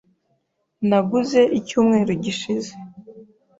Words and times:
Naguze 0.89 1.41
icyumweru 1.59 2.11
gishize. 2.23 2.71